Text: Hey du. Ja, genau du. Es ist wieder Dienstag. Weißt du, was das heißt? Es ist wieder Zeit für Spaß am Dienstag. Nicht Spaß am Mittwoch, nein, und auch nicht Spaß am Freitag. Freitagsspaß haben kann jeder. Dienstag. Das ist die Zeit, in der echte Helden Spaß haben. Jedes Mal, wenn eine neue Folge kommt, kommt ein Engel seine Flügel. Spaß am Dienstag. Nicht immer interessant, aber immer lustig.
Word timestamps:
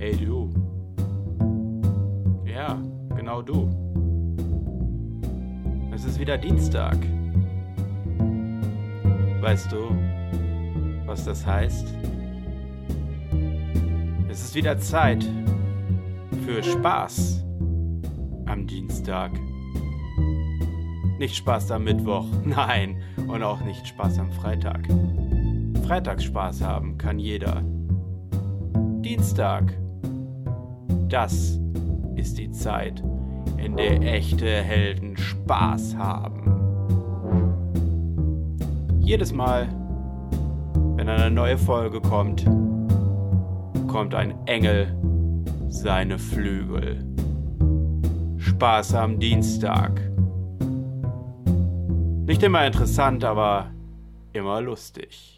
Hey 0.00 0.14
du. 0.14 0.48
Ja, 2.46 2.80
genau 3.16 3.42
du. 3.42 3.68
Es 5.92 6.04
ist 6.04 6.20
wieder 6.20 6.38
Dienstag. 6.38 6.96
Weißt 9.40 9.72
du, 9.72 9.90
was 11.04 11.24
das 11.24 11.44
heißt? 11.44 11.92
Es 14.28 14.40
ist 14.44 14.54
wieder 14.54 14.78
Zeit 14.78 15.28
für 16.46 16.62
Spaß 16.62 17.44
am 18.46 18.68
Dienstag. 18.68 19.32
Nicht 21.18 21.34
Spaß 21.34 21.72
am 21.72 21.82
Mittwoch, 21.82 22.26
nein, 22.44 23.02
und 23.26 23.42
auch 23.42 23.62
nicht 23.62 23.84
Spaß 23.88 24.20
am 24.20 24.30
Freitag. 24.30 24.86
Freitagsspaß 25.84 26.62
haben 26.62 26.98
kann 26.98 27.18
jeder. 27.18 27.64
Dienstag. 29.02 29.76
Das 31.08 31.58
ist 32.16 32.36
die 32.36 32.50
Zeit, 32.50 33.02
in 33.56 33.76
der 33.76 34.02
echte 34.02 34.46
Helden 34.46 35.16
Spaß 35.16 35.96
haben. 35.96 36.52
Jedes 39.00 39.32
Mal, 39.32 39.68
wenn 40.96 41.08
eine 41.08 41.30
neue 41.30 41.56
Folge 41.56 42.02
kommt, 42.02 42.44
kommt 43.86 44.14
ein 44.14 44.34
Engel 44.46 44.94
seine 45.68 46.18
Flügel. 46.18 47.04
Spaß 48.36 48.94
am 48.94 49.18
Dienstag. 49.18 50.00
Nicht 52.26 52.42
immer 52.42 52.66
interessant, 52.66 53.24
aber 53.24 53.70
immer 54.34 54.60
lustig. 54.60 55.37